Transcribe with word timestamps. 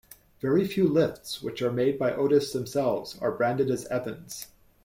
Very 0.39 0.65
few 0.65 0.87
lifts 0.87 1.43
which 1.43 1.61
are 1.61 1.71
made 1.71 1.99
by 1.99 2.11
Otis 2.11 2.53
themselves 2.53 3.19
are 3.19 3.31
branded 3.37 3.69
as 3.69 3.85
Evans. 3.85 4.47